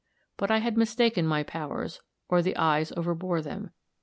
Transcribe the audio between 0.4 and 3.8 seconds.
I had mistaken my powers, or the eyes overbore them.